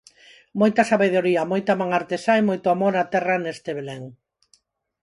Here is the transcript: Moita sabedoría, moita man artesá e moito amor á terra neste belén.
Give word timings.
Moita 0.59 0.81
sabedoría, 0.91 1.41
moita 1.51 1.73
man 1.79 1.89
artesá 1.99 2.33
e 2.37 2.47
moito 2.49 2.67
amor 2.75 2.93
á 3.01 3.03
terra 3.13 3.35
neste 3.39 3.69
belén. 3.77 4.03